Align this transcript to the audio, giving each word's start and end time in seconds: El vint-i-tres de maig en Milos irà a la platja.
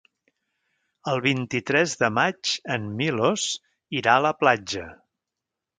El 1.11 1.21
vint-i-tres 1.25 1.93
de 2.05 2.11
maig 2.17 2.55
en 2.77 2.91
Milos 3.03 3.47
irà 4.03 4.17
a 4.19 4.27
la 4.29 4.35
platja. 4.43 4.93